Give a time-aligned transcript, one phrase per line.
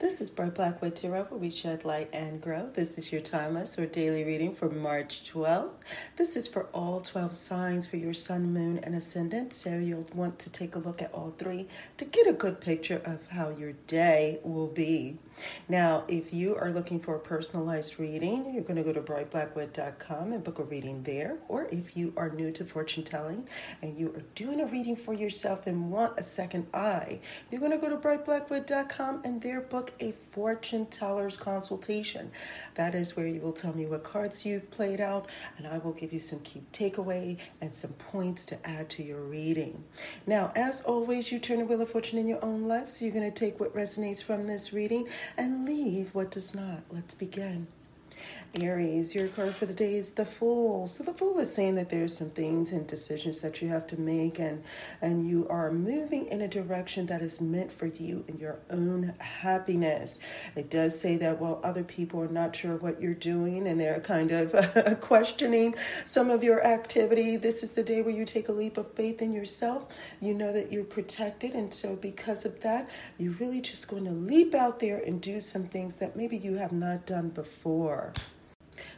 [0.00, 2.68] This is Bright Blackwood Tarot, where we shed light and grow.
[2.74, 5.70] This is your timeless or daily reading for March 12th.
[6.16, 9.52] This is for all 12 signs for your sun, moon, and ascendant.
[9.52, 11.68] So you'll want to take a look at all three
[11.98, 15.18] to get a good picture of how your day will be.
[15.68, 20.32] Now, if you are looking for a personalized reading, you're going to go to brightblackwood.com
[20.32, 21.38] and book a reading there.
[21.48, 23.48] Or if you are new to fortune telling
[23.80, 27.72] and you are doing a reading for yourself and want a second eye, you're going
[27.72, 32.30] to go to brightblackwood.com and there book a fortune teller's consultation.
[32.74, 35.92] That is where you will tell me what cards you've played out, and I will
[35.92, 39.84] give you some key takeaway and some points to add to your reading.
[40.26, 43.14] Now, as always, you turn the wheel of fortune in your own life, so you're
[43.14, 46.82] going to take what resonates from this reading and leave what does not.
[46.90, 47.66] Let's begin.
[48.62, 50.86] Aries, your card for the day is the Fool.
[50.86, 53.98] So the Fool is saying that there's some things and decisions that you have to
[53.98, 54.62] make, and
[55.02, 59.14] and you are moving in a direction that is meant for you and your own
[59.18, 60.20] happiness.
[60.54, 64.00] It does say that while other people are not sure what you're doing and they're
[64.00, 65.74] kind of questioning
[66.04, 69.20] some of your activity, this is the day where you take a leap of faith
[69.20, 69.88] in yourself.
[70.20, 74.12] You know that you're protected, and so because of that, you're really just going to
[74.12, 78.12] leap out there and do some things that maybe you have not done before.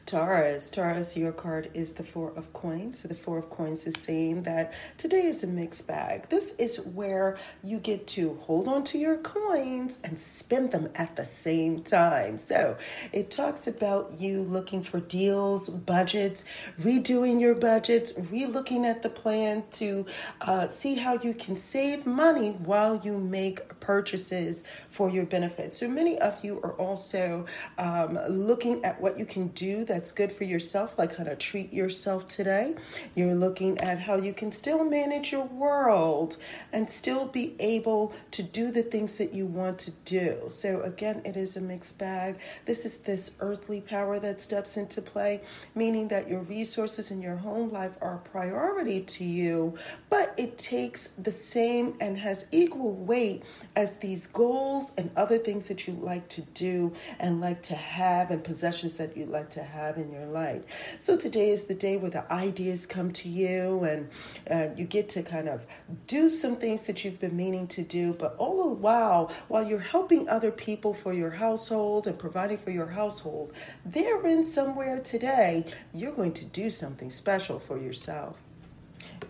[0.06, 0.70] Taurus.
[0.70, 3.02] Taurus, your card is the Four of Coins.
[3.02, 6.28] So the Four of Coins is saying that today is a mixed bag.
[6.28, 11.16] This is where you get to hold on to your coins and spend them at
[11.16, 12.38] the same time.
[12.38, 12.76] So
[13.12, 16.44] it talks about you looking for deals, budgets,
[16.80, 20.06] redoing your budgets, re-looking at the plan to
[20.40, 25.72] uh, see how you can save money while you make purchases for your benefit.
[25.72, 27.46] So many of you are also
[27.78, 31.72] um, looking at what you can do that's good for yourself, like how to treat
[31.72, 32.74] yourself today.
[33.14, 36.36] You're looking at how you can still manage your world
[36.72, 40.42] and still be able to do the things that you want to do.
[40.48, 42.40] So, again, it is a mixed bag.
[42.64, 45.42] This is this earthly power that steps into play,
[45.76, 49.74] meaning that your resources in your home life are a priority to you,
[50.10, 53.44] but it takes the same and has equal weight
[53.76, 58.30] as these goals and other things that you like to do and like to have
[58.30, 60.96] and possessions that you like to have in your life.
[60.98, 64.08] So today is the day where the ideas come to you and
[64.50, 65.66] uh, you get to kind of
[66.06, 69.78] do some things that you've been meaning to do, but all the while, while you're
[69.78, 73.52] helping other people for your household and providing for your household,
[73.84, 78.36] therein somewhere today, you're going to do something special for yourself.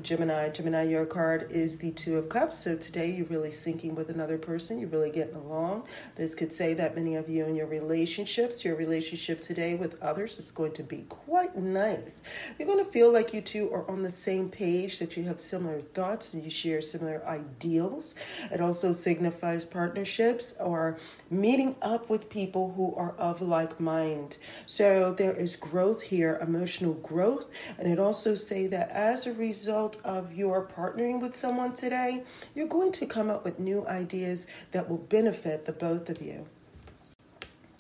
[0.03, 0.51] Gemini.
[0.51, 2.59] Gemini, your card is the Two of Cups.
[2.59, 4.79] So today you're really syncing with another person.
[4.79, 5.85] You're really getting along.
[6.15, 10.39] This could say that many of you in your relationships, your relationship today with others
[10.39, 12.23] is going to be quite nice.
[12.59, 15.41] You're going to feel like you two are on the same page, that you have
[15.41, 18.15] similar thoughts and you share similar ideals.
[18.53, 20.99] It also signifies partnerships or
[21.31, 24.37] meeting up with people who are of like mind.
[24.67, 27.47] So there is growth here, emotional growth.
[27.79, 32.23] And it also say that as a result, result of your partnering with someone today,
[32.55, 36.47] you're going to come up with new ideas that will benefit the both of you.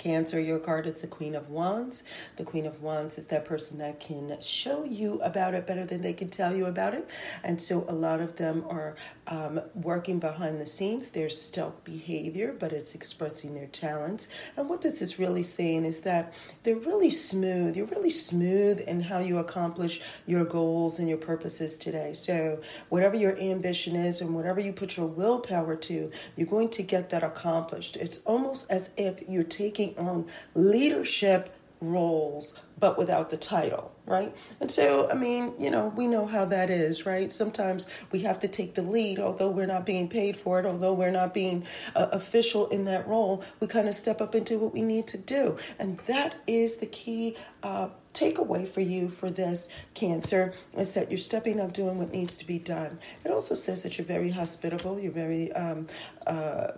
[0.06, 2.04] Cancer, your card is the Queen of Wands.
[2.36, 6.00] The Queen of Wands is that person that can show you about it better than
[6.00, 7.10] they can tell you about it.
[7.42, 8.94] And so a lot of them are
[9.26, 11.10] um, working behind the scenes.
[11.10, 14.28] There's stealth behavior, but it's expressing their talents.
[14.56, 17.76] And what this is really saying is that they're really smooth.
[17.76, 22.12] You're really smooth in how you accomplish your goals and your purposes today.
[22.12, 26.84] So whatever your ambition is and whatever you put your willpower to, you're going to
[26.84, 27.96] get that accomplished.
[27.96, 34.36] It's almost as if you're taking on leadership roles but without the title, right?
[34.60, 37.32] And so, I mean, you know, we know how that is, right?
[37.32, 40.92] Sometimes we have to take the lead, although we're not being paid for it, although
[40.92, 41.64] we're not being
[41.94, 45.18] uh, official in that role, we kind of step up into what we need to
[45.18, 45.56] do.
[45.78, 51.18] And that is the key uh, takeaway for you for this cancer is that you're
[51.18, 52.98] stepping up doing what needs to be done.
[53.24, 55.86] It also says that you're very hospitable, you're very um,
[56.26, 56.72] uh,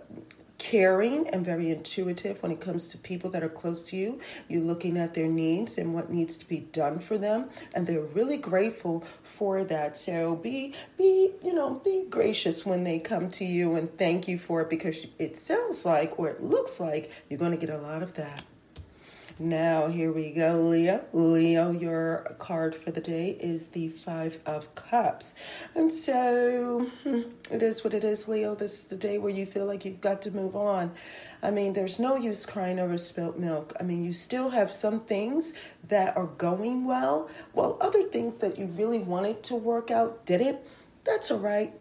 [0.59, 4.19] caring and very intuitive when it comes to people that are close to you.
[4.47, 8.01] You're looking at their needs and what needs to be done for them, and they're
[8.01, 9.97] really grateful for that.
[9.97, 14.37] So be be you know be gracious when they come to you and thank you
[14.37, 17.81] for it because it sounds like or it looks like you're going to get a
[17.81, 18.43] lot of that.
[19.41, 21.05] Now, here we go, Leo.
[21.13, 25.33] Leo, your card for the day is the Five of Cups.
[25.73, 28.53] And so hmm, it is what it is, Leo.
[28.53, 30.91] This is the day where you feel like you've got to move on.
[31.41, 33.71] I mean, there's no use crying over spilt milk.
[33.79, 35.53] I mean, you still have some things
[35.87, 40.59] that are going well, while other things that you really wanted to work out didn't.
[41.05, 41.73] That's all right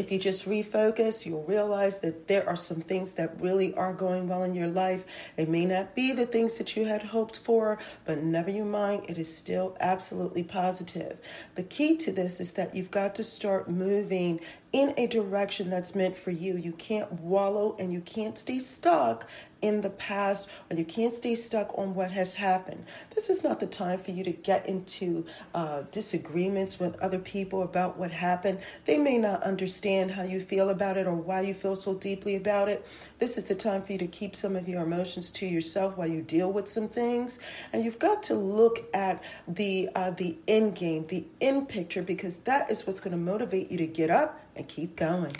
[0.00, 4.26] if you just refocus, you'll realize that there are some things that really are going
[4.26, 5.04] well in your life.
[5.36, 9.04] It may not be the things that you had hoped for, but never you mind,
[9.10, 11.18] it is still absolutely positive.
[11.54, 14.40] The key to this is that you've got to start moving
[14.72, 16.56] in a direction that's meant for you.
[16.56, 19.28] You can't wallow and you can't stay stuck
[19.62, 22.84] in the past or you can't stay stuck on what has happened.
[23.14, 27.62] This is not the time for you to get into uh, disagreements with other people
[27.62, 28.60] about what happened.
[28.86, 32.36] They may not understand how you feel about it or why you feel so deeply
[32.36, 32.86] about it.
[33.18, 36.08] This is the time for you to keep some of your emotions to yourself while
[36.08, 37.38] you deal with some things.
[37.72, 42.38] And you've got to look at the uh, the end game, the end picture, because
[42.38, 45.32] that is what's going to motivate you to get up and keep going.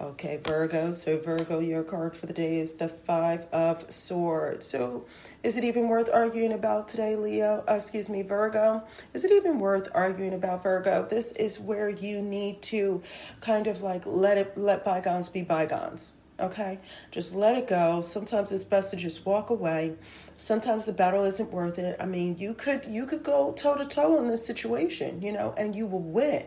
[0.00, 0.92] Okay, Virgo.
[0.92, 4.66] So, Virgo, your card for the day is the Five of Swords.
[4.66, 5.04] So,
[5.42, 7.62] is it even worth arguing about today, Leo?
[7.68, 8.82] Uh, excuse me, Virgo.
[9.12, 11.06] Is it even worth arguing about Virgo?
[11.06, 13.02] This is where you need to
[13.42, 16.14] kind of like let it let bygones be bygones.
[16.40, 16.78] Okay,
[17.10, 18.00] just let it go.
[18.00, 19.96] Sometimes it's best to just walk away.
[20.38, 21.98] Sometimes the battle isn't worth it.
[22.00, 25.52] I mean, you could you could go toe to toe in this situation, you know,
[25.58, 26.46] and you will win.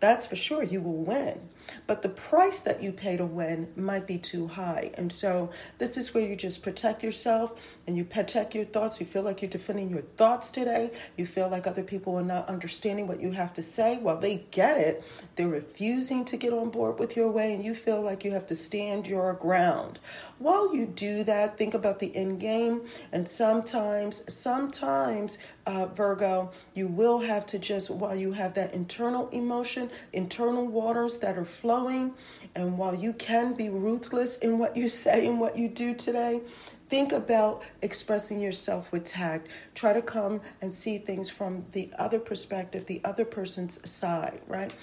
[0.00, 0.62] That's for sure.
[0.62, 1.48] You will win
[1.86, 4.90] but the price that you pay to win might be too high.
[4.94, 9.00] And so this is where you just protect yourself and you protect your thoughts.
[9.00, 10.90] You feel like you're defending your thoughts today.
[11.16, 13.98] You feel like other people are not understanding what you have to say.
[13.98, 15.04] Well, they get it.
[15.36, 18.46] They're refusing to get on board with your way, and you feel like you have
[18.46, 19.98] to stand your ground.
[20.38, 22.82] While you do that, think about the end game.
[23.12, 29.28] And sometimes, sometimes, uh, Virgo, you will have to just, while you have that internal
[29.28, 32.14] emotion, internal waters that are flowing.
[32.54, 36.40] And while you can be ruthless in what you say and what you do today,
[36.88, 39.48] think about expressing yourself with tact.
[39.74, 44.74] Try to come and see things from the other perspective, the other person's side, right?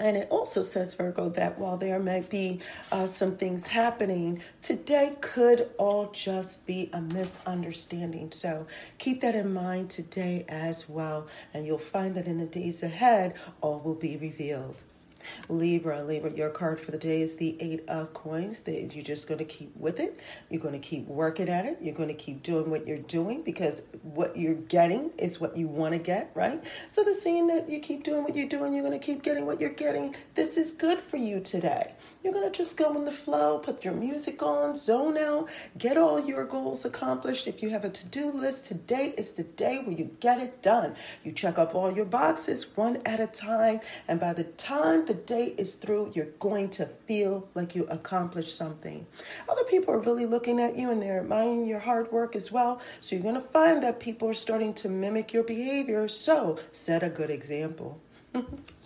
[0.00, 2.60] And it also says, Virgo, that while there may be
[2.90, 8.32] uh, some things happening, today could all just be a misunderstanding.
[8.32, 8.66] So
[8.96, 11.28] keep that in mind today as well.
[11.52, 14.82] And you'll find that in the days ahead, all will be revealed.
[15.48, 18.60] Libra, Libra, your card for the day is the Eight of Coins.
[18.60, 20.20] That you're just going to keep with it.
[20.48, 21.78] You're going to keep working at it.
[21.80, 25.68] You're going to keep doing what you're doing because what you're getting is what you
[25.68, 26.62] want to get, right?
[26.92, 29.46] So the saying that you keep doing what you're doing, you're going to keep getting
[29.46, 30.14] what you're getting.
[30.34, 31.92] This is good for you today.
[32.22, 35.96] You're going to just go in the flow, put your music on, zone out, get
[35.96, 37.46] all your goals accomplished.
[37.46, 40.94] If you have a to-do list, today is the day where you get it done.
[41.24, 45.14] You check off all your boxes one at a time, and by the time the
[45.14, 49.04] day is through, you're going to feel like you accomplished something.
[49.48, 52.80] Other people are really looking at you and they're admiring your hard work as well.
[53.00, 56.06] So you're going to find that people are starting to mimic your behavior.
[56.06, 58.00] So set a good example.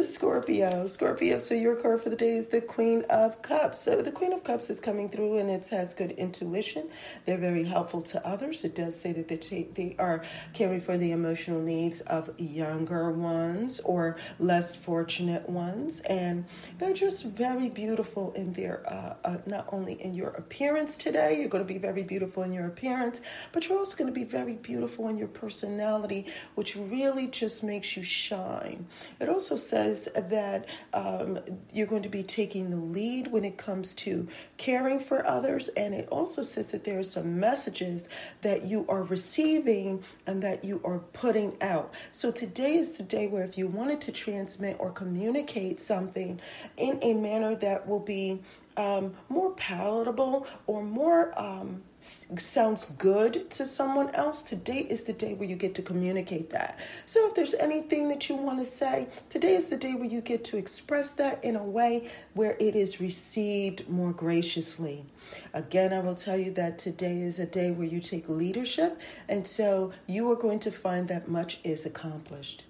[0.00, 1.38] Scorpio, Scorpio.
[1.38, 3.80] So your card for the day is the Queen of Cups.
[3.80, 6.88] So the Queen of Cups is coming through, and it has good intuition.
[7.24, 8.64] They're very helpful to others.
[8.64, 10.22] It does say that they they are
[10.52, 16.44] caring for the emotional needs of younger ones or less fortunate ones, and
[16.78, 21.38] they're just very beautiful in their uh, uh, not only in your appearance today.
[21.38, 23.22] You're going to be very beautiful in your appearance,
[23.52, 27.96] but you're also going to be very beautiful in your personality, which really just makes
[27.96, 28.86] you shine.
[29.20, 31.38] It also says that um,
[31.70, 35.68] you're going to be taking the lead when it comes to caring for others.
[35.76, 38.08] And it also says that there are some messages
[38.40, 41.92] that you are receiving and that you are putting out.
[42.14, 46.40] So today is the day where if you wanted to transmit or communicate something
[46.78, 48.40] in a manner that will be
[48.76, 55.34] um, more palatable or more um, sounds good to someone else, today is the day
[55.34, 56.78] where you get to communicate that.
[57.06, 60.20] So if there's anything that you want to say, today is the day where you
[60.20, 65.04] get to express that in a way where it is received more graciously.
[65.54, 69.46] Again, I will tell you that today is a day where you take leadership, and
[69.46, 72.65] so you are going to find that much is accomplished.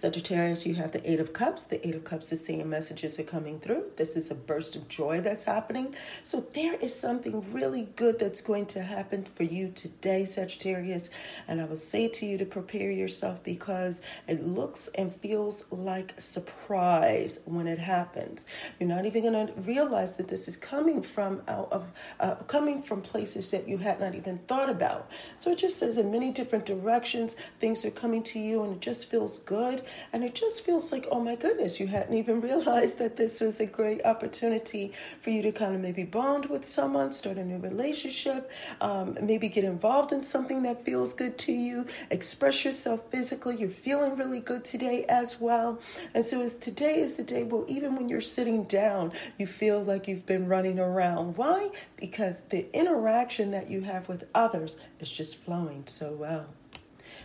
[0.00, 1.64] Sagittarius, you have the Eight of Cups.
[1.64, 3.84] The Eight of Cups is saying messages are coming through.
[3.96, 5.94] This is a burst of joy that's happening.
[6.22, 11.10] So there is something really good that's going to happen for you today, Sagittarius.
[11.46, 16.18] And I will say to you to prepare yourself because it looks and feels like
[16.18, 18.46] surprise when it happens.
[18.78, 22.80] You're not even going to realize that this is coming from out of uh, coming
[22.80, 25.10] from places that you had not even thought about.
[25.36, 28.80] So it just says in many different directions, things are coming to you, and it
[28.80, 29.84] just feels good.
[30.12, 33.60] And it just feels like, oh my goodness, you hadn't even realized that this was
[33.60, 37.58] a great opportunity for you to kind of maybe bond with someone, start a new
[37.58, 43.56] relationship, um, maybe get involved in something that feels good to you, express yourself physically.
[43.56, 45.80] You're feeling really good today as well.
[46.14, 49.82] And so, as today is the day, well, even when you're sitting down, you feel
[49.82, 51.36] like you've been running around.
[51.36, 51.70] Why?
[51.96, 56.46] Because the interaction that you have with others is just flowing so well.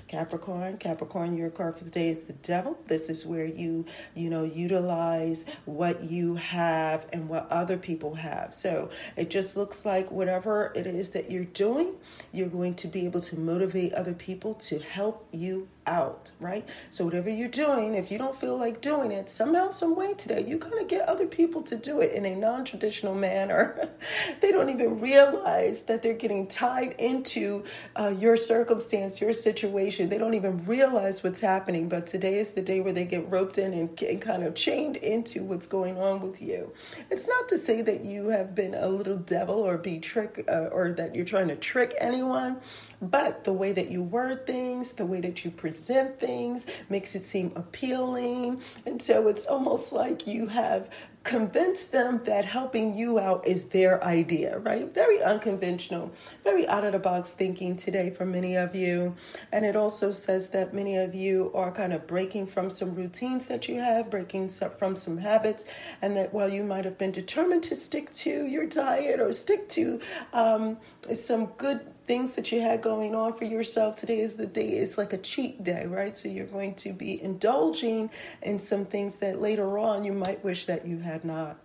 [0.08, 2.78] Capricorn, Capricorn, your card for the day is the devil.
[2.88, 8.54] This is where you, you know, utilize what you have and what other people have.
[8.54, 11.96] So it just looks like whatever it is that you're doing,
[12.32, 16.68] you're going to be able to motivate other people to help you out, right?
[16.90, 20.44] So whatever you're doing, if you don't feel like doing it, somehow, some way today,
[20.46, 23.90] you kind of get other people to do it in a non-traditional manner.
[24.42, 27.64] they don't even realize that they're getting tied into
[27.96, 30.10] uh, your circumstance, your situation.
[30.10, 31.90] They don't even realize what's happening.
[31.90, 34.98] But today is the day where they get roped in and, and kind of chained
[34.98, 36.74] into what's going on with you.
[37.12, 40.70] It's not to say that you have been a little devil or be trick uh,
[40.72, 42.58] or that you're trying to trick anyone,
[43.02, 47.16] but the way that you word things, the way that you present present things, makes
[47.16, 48.62] it seem appealing.
[48.86, 50.90] And so it's almost like you have
[51.26, 54.94] convinced them that helping you out is their idea, right?
[54.94, 56.14] Very unconventional,
[56.46, 59.16] very out of the box thinking today for many of you.
[59.52, 63.48] And it also says that many of you are kind of breaking from some routines
[63.48, 65.66] that you have, breaking from some habits,
[66.02, 69.68] and that while you might have been determined to stick to your diet or stick
[69.70, 70.00] to
[70.32, 70.78] um,
[71.12, 73.96] some good things that you had going on for yourself.
[73.96, 76.18] Today is the day, it's like a cheat day, right?
[76.18, 78.10] So you're going to be indulging
[78.42, 81.58] in some things that later on you might wish that you had not.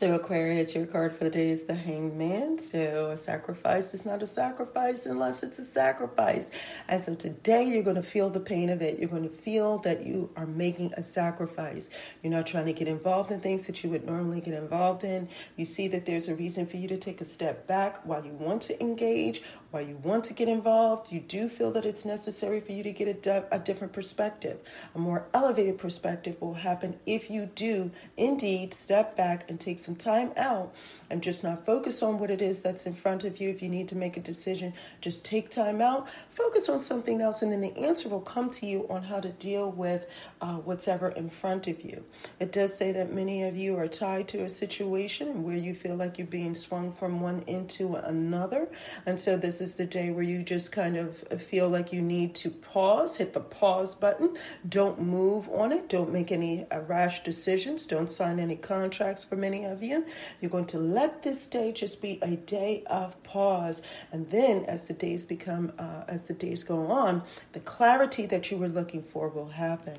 [0.00, 2.58] So, Aquarius, your card for the day is the Hanged Man.
[2.58, 6.50] So, a sacrifice is not a sacrifice unless it's a sacrifice.
[6.88, 8.98] And so, today you're going to feel the pain of it.
[8.98, 11.90] You're going to feel that you are making a sacrifice.
[12.22, 15.28] You're not trying to get involved in things that you would normally get involved in.
[15.56, 18.32] You see that there's a reason for you to take a step back while you
[18.32, 21.12] want to engage, while you want to get involved.
[21.12, 24.58] You do feel that it's necessary for you to get a, de- a different perspective.
[24.94, 29.96] A more elevated perspective will happen if you do indeed step back and take some
[29.96, 30.74] time out
[31.10, 33.50] and just not focus on what it is that's in front of you.
[33.50, 37.42] If you need to make a decision, just take time out, focus on something else,
[37.42, 40.06] and then the answer will come to you on how to deal with
[40.40, 42.04] uh, what's ever in front of you.
[42.38, 45.96] It does say that many of you are tied to a situation where you feel
[45.96, 48.68] like you're being swung from one into another.
[49.06, 52.34] And so this is the day where you just kind of feel like you need
[52.36, 54.36] to pause, hit the pause button.
[54.68, 55.88] Don't move on it.
[55.88, 57.86] Don't make any uh, rash decisions.
[57.86, 60.04] Don't sign any contracts for many of you.
[60.40, 63.82] You're going to let this day just be a day of pause.
[64.12, 68.50] And then as the days become, uh, as the days go on, the clarity that
[68.50, 69.96] you were looking for will happen.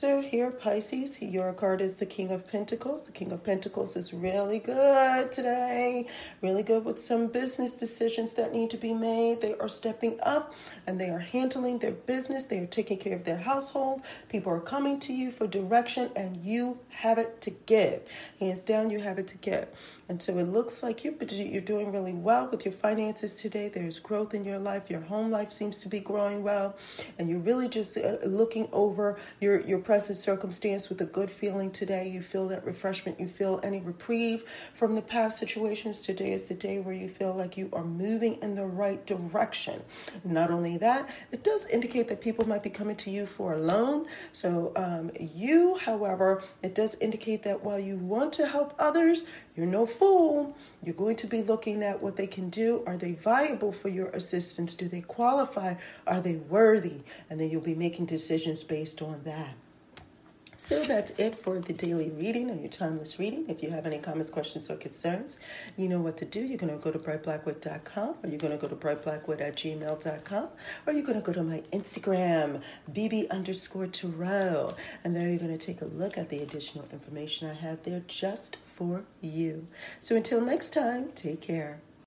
[0.00, 3.02] So here, Pisces, your card is the King of Pentacles.
[3.02, 6.06] The King of Pentacles is really good today,
[6.40, 9.42] really good with some business decisions that need to be made.
[9.42, 10.54] They are stepping up
[10.86, 12.44] and they are handling their business.
[12.44, 14.00] They are taking care of their household.
[14.30, 18.00] People are coming to you for direction, and you have it to give.
[18.38, 19.68] Hands down, you have it to give.
[20.08, 23.68] And so it looks like you, you're doing really well with your finances today.
[23.68, 24.88] There's growth in your life.
[24.88, 26.74] Your home life seems to be growing well,
[27.18, 31.68] and you're really just uh, looking over your your present circumstance with a good feeling
[31.68, 32.06] today.
[32.06, 35.98] You feel that refreshment, you feel any reprieve from the past situations.
[35.98, 39.82] Today is the day where you feel like you are moving in the right direction.
[40.22, 43.58] Not only that, it does indicate that people might be coming to you for a
[43.58, 44.06] loan.
[44.32, 49.24] So, um, you, however, it does indicate that while you want to help others,
[49.56, 50.56] you're no fool.
[50.84, 52.84] You're going to be looking at what they can do.
[52.86, 54.76] Are they viable for your assistance?
[54.76, 55.74] Do they qualify?
[56.06, 57.00] Are they worthy?
[57.28, 59.56] And then you'll be making decisions based on that.
[60.60, 63.46] So that's it for the daily reading and your timeless reading.
[63.48, 65.38] If you have any comments, questions, or concerns,
[65.78, 66.40] you know what to do.
[66.40, 70.48] You're going to go to brightblackwood.com or you're going to go to brightblackwood at gmail.com
[70.86, 72.60] or you're going to go to my Instagram,
[72.92, 74.74] bb underscore tarot.
[75.02, 78.02] And there you're going to take a look at the additional information I have there
[78.06, 79.66] just for you.
[79.98, 81.80] So until next time, take care.